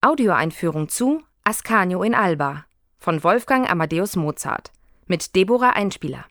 [0.00, 2.66] Audioeinführung zu Ascanio in Alba
[2.98, 4.70] von Wolfgang Amadeus Mozart
[5.08, 6.24] mit Deborah Einspieler.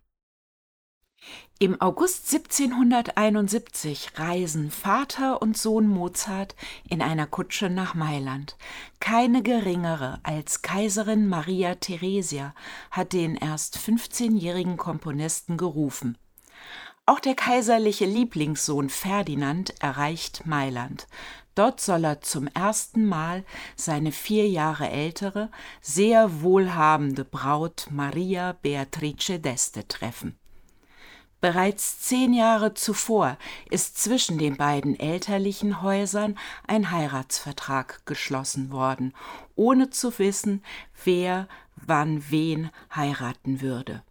[1.60, 6.56] Im August 1771 reisen Vater und Sohn Mozart
[6.88, 8.56] in einer Kutsche nach Mailand.
[9.02, 12.56] Keine geringere als Kaiserin Maria Theresia
[12.90, 16.18] hat den erst 15-jährigen Komponisten gerufen.
[17.06, 21.08] Auch der kaiserliche Lieblingssohn Ferdinand erreicht Mailand.
[21.58, 23.44] Dort soll er zum ersten Mal
[23.76, 25.50] seine vier Jahre ältere,
[25.82, 30.38] sehr wohlhabende Braut Maria Beatrice d'Este treffen.
[31.42, 33.40] Bereits zehn Jahre zuvor
[33.72, 39.16] ist zwischen den beiden elterlichen Häusern ein Heiratsvertrag geschlossen worden,
[39.56, 40.64] ohne zu wissen,
[41.06, 44.04] wer wann wen heiraten würde.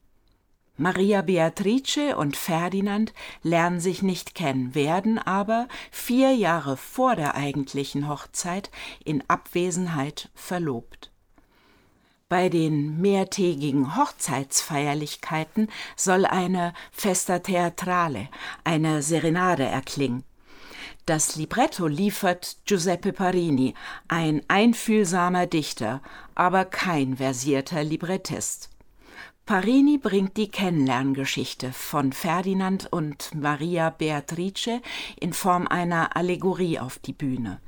[0.79, 8.09] Maria Beatrice und Ferdinand lernen sich nicht kennen, werden aber vier Jahre vor der eigentlichen
[8.09, 8.71] Hochzeit
[9.03, 11.11] in Abwesenheit verlobt.
[12.29, 18.29] Bei den mehrtägigen Hochzeitsfeierlichkeiten soll eine Festa Teatrale,
[18.65, 20.25] eine Serenade erklingen.
[21.07, 23.75] Das Libretto liefert Giuseppe Parini,
[24.09, 26.03] ein einfühlsamer Dichter,
[26.35, 28.76] aber kein versierter Librettist.
[29.47, 34.83] Parini bringt die Kennenlerngeschichte von Ferdinand und Maria Beatrice
[35.21, 37.61] in Form einer Allegorie auf die Bühne.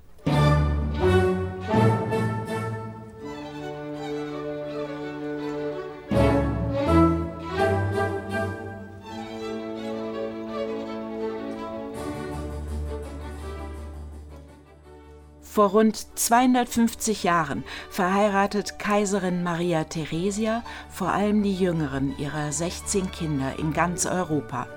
[15.59, 23.59] Vor rund 250 Jahren verheiratet Kaiserin Maria Theresia vor allem die jüngeren ihrer 16 Kinder
[23.59, 24.69] in ganz Europa.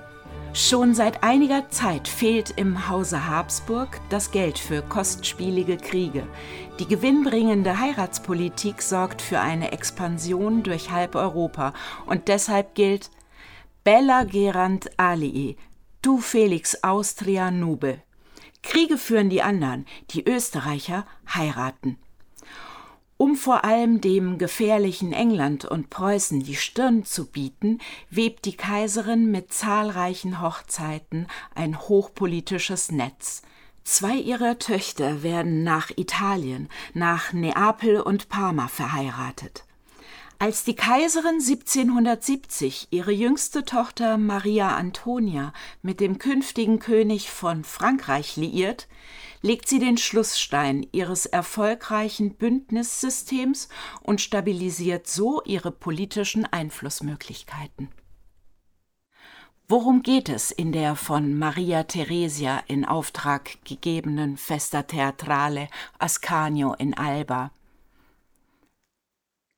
[0.54, 6.26] Schon seit einiger Zeit fehlt im Hause Habsburg das Geld für kostspielige Kriege.
[6.80, 11.74] Die gewinnbringende Heiratspolitik sorgt für eine Expansion durch halb Europa
[12.06, 13.08] und deshalb gilt
[13.84, 15.56] Bella gerant alii,
[16.02, 18.00] tu Felix Austria nube,
[18.62, 21.98] Kriege führen die anderen, die Österreicher heiraten.
[23.16, 27.78] Um vor allem dem gefährlichen England und Preußen die Stirn zu bieten,
[28.10, 33.42] webt die Kaiserin mit zahlreichen Hochzeiten ein hochpolitisches Netz.
[33.84, 39.64] Zwei ihrer Töchter werden nach Italien, nach Neapel und Parma verheiratet.
[40.38, 48.36] Als die Kaiserin 1770 ihre jüngste Tochter Maria Antonia mit dem künftigen König von Frankreich
[48.36, 48.88] liiert,
[49.42, 53.68] legt sie den Schlussstein ihres erfolgreichen Bündnissystems
[54.02, 57.88] und stabilisiert so ihre politischen Einflussmöglichkeiten.
[59.68, 65.68] Worum geht es in der von Maria Theresia in Auftrag gegebenen Festa Teatrale
[65.98, 67.52] Ascanio in Alba?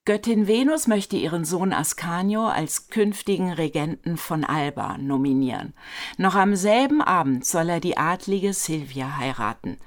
[0.07, 5.73] Göttin Venus möchte ihren Sohn Ascanio als künftigen Regenten von Alba nominieren.
[6.19, 9.79] Noch am selben Abend soll er die adlige Silvia heiraten.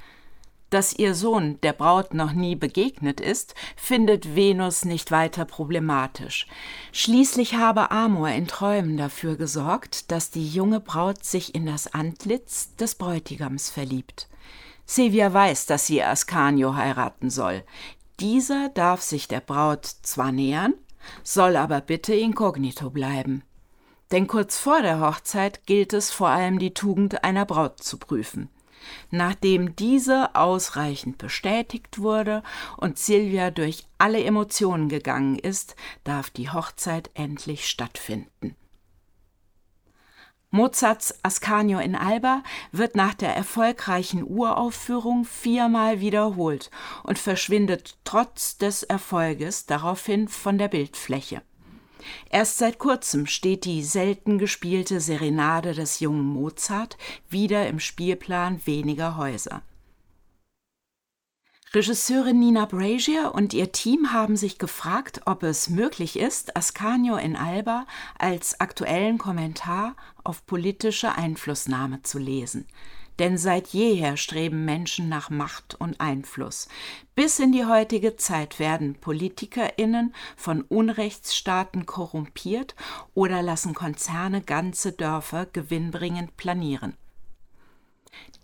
[0.72, 6.48] Dass ihr Sohn der Braut noch nie begegnet ist, findet Venus nicht weiter problematisch.
[6.92, 12.76] Schließlich habe Amor in Träumen dafür gesorgt, dass die junge Braut sich in das Antlitz
[12.76, 14.28] des Bräutigams verliebt.
[14.90, 17.64] Silvia weiß, dass sie Ascanio heiraten soll.
[18.20, 20.74] Dieser darf sich der Braut zwar nähern,
[21.24, 23.44] soll aber bitte inkognito bleiben.
[24.12, 28.50] Denn kurz vor der Hochzeit gilt es vor allem die Tugend einer Braut zu prüfen.
[29.12, 32.42] Nachdem diese ausreichend bestätigt wurde
[32.78, 38.56] und Silvia durch alle Emotionen gegangen ist, darf die Hochzeit endlich stattfinden.
[40.50, 42.42] Mozarts Ascanio in Alba
[42.72, 46.72] wird nach der erfolgreichen Uraufführung viermal wiederholt
[47.04, 51.42] und verschwindet trotz des Erfolges daraufhin von der Bildfläche.
[52.30, 56.98] Erst seit kurzem steht die selten gespielte Serenade des jungen Mozart
[57.30, 59.62] wieder im Spielplan weniger Häuser.
[61.78, 67.36] Regisseurin Nina Brazier und ihr Team haben sich gefragt, ob es möglich ist, Ascanio in
[67.36, 67.86] Alba
[68.18, 72.66] als aktuellen Kommentar auf politische Einflussnahme zu lesen.
[73.20, 76.68] Denn seit jeher streben Menschen nach Macht und Einfluss.
[77.14, 82.74] Bis in die heutige Zeit werden PolitikerInnen von Unrechtsstaaten korrumpiert
[83.14, 86.96] oder lassen Konzerne ganze Dörfer gewinnbringend planieren.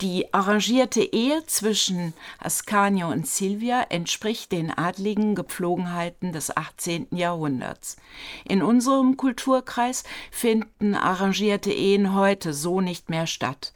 [0.02, 7.08] Die arrangierte Ehe zwischen Ascanio und Silvia entspricht den adligen Gepflogenheiten des 18.
[7.12, 7.96] Jahrhunderts.
[8.44, 13.74] In unserem Kulturkreis finden arrangierte Ehen heute so nicht mehr statt.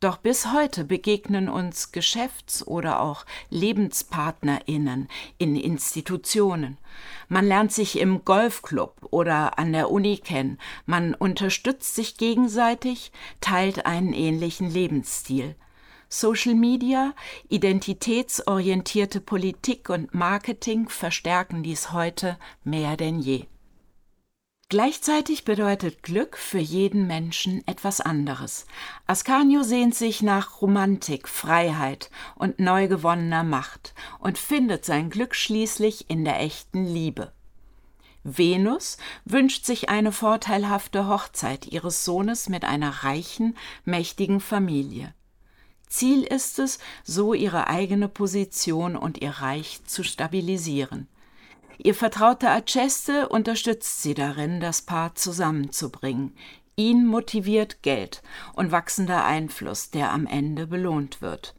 [0.00, 5.08] Doch bis heute begegnen uns Geschäfts- oder auch Lebenspartnerinnen
[5.38, 6.78] in Institutionen.
[7.28, 13.84] Man lernt sich im Golfclub oder an der Uni kennen, man unterstützt sich gegenseitig, teilt
[13.84, 15.54] einen ähnlichen Lebensstil.
[16.08, 17.14] Social Media,
[17.50, 23.44] identitätsorientierte Politik und Marketing verstärken dies heute mehr denn je.
[24.70, 28.66] Gleichzeitig bedeutet Glück für jeden Menschen etwas anderes.
[29.06, 36.10] Ascanio sehnt sich nach Romantik, Freiheit und neu gewonnener Macht und findet sein Glück schließlich
[36.10, 37.32] in der echten Liebe.
[38.24, 43.56] Venus wünscht sich eine vorteilhafte Hochzeit ihres Sohnes mit einer reichen,
[43.86, 45.14] mächtigen Familie.
[45.86, 51.08] Ziel ist es, so ihre eigene Position und ihr Reich zu stabilisieren.
[51.78, 56.36] Ihr vertrauter Aceste unterstützt sie darin, das Paar zusammenzubringen.
[56.74, 58.22] Ihn motiviert Geld
[58.54, 61.54] und wachsender Einfluss, der am Ende belohnt wird.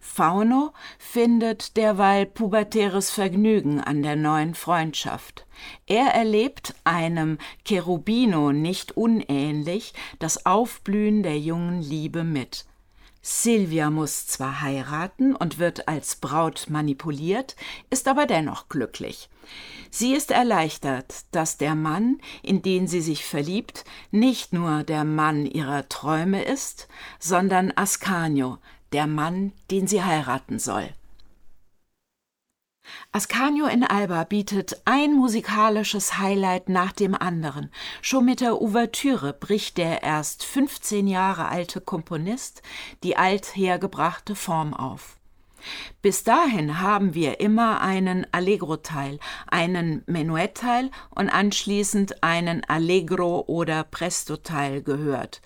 [0.00, 5.46] Fauno findet derweil pubertäres Vergnügen an der neuen Freundschaft.
[5.86, 12.64] Er erlebt einem Cherubino nicht unähnlich das Aufblühen der jungen Liebe mit.
[13.28, 17.56] Silvia muss zwar heiraten und wird als Braut manipuliert,
[17.90, 19.28] ist aber dennoch glücklich.
[19.90, 25.44] Sie ist erleichtert, dass der Mann, in den sie sich verliebt, nicht nur der Mann
[25.44, 26.86] ihrer Träume ist,
[27.18, 28.58] sondern Ascanio,
[28.92, 30.88] der Mann, den sie heiraten soll.
[33.16, 37.70] Ascanio in Alba bietet ein musikalisches Highlight nach dem anderen.
[38.02, 42.60] Schon mit der Ouvertüre bricht der erst 15 Jahre alte Komponist
[43.02, 45.16] die althergebrachte Form auf.
[46.02, 54.82] Bis dahin haben wir immer einen Allegro-Teil, einen Menuett-Teil und anschließend einen Allegro- oder Presto-Teil
[54.82, 55.40] gehört.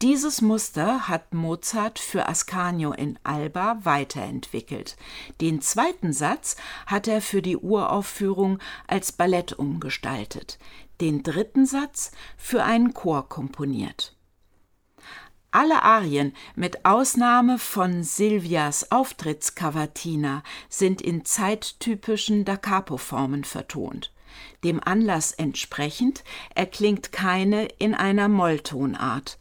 [0.00, 4.96] Dieses Muster hat Mozart für Ascanio in Alba weiterentwickelt.
[5.40, 6.54] Den zweiten Satz
[6.86, 10.60] hat er für die Uraufführung als Ballett umgestaltet,
[11.00, 14.14] den dritten Satz für einen Chor komponiert.
[15.50, 24.12] Alle Arien, mit Ausnahme von Silvias Auftrittskavatina, sind in zeittypischen Da Capo-Formen vertont.
[24.62, 26.22] Dem Anlass entsprechend
[26.54, 29.38] erklingt keine in einer Molltonart.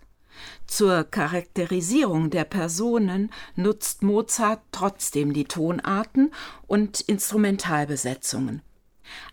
[0.68, 6.32] Zur Charakterisierung der Personen nutzt Mozart trotzdem die Tonarten
[6.68, 8.62] und Instrumentalbesetzungen.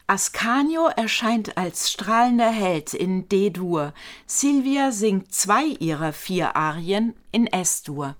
[0.06, 3.92] Ascanio erscheint als strahlender Held in D-Dur,
[4.26, 8.16] Silvia singt zwei ihrer vier Arien in S-Dur.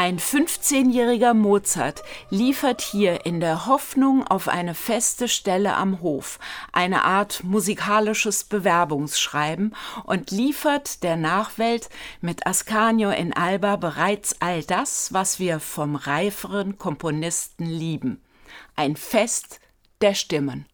[0.00, 6.38] Ein 15-jähriger Mozart liefert hier in der Hoffnung auf eine feste Stelle am Hof
[6.70, 9.74] eine Art musikalisches Bewerbungsschreiben
[10.04, 11.88] und liefert der Nachwelt
[12.20, 18.22] mit Ascanio in Alba bereits all das, was wir vom reiferen Komponisten lieben.
[18.76, 19.58] Ein Fest
[20.00, 20.66] der Stimmen.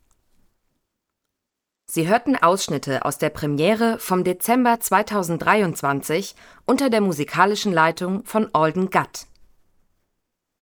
[1.94, 6.34] Sie hörten Ausschnitte aus der Premiere vom Dezember 2023
[6.66, 9.28] unter der musikalischen Leitung von Alden Gatt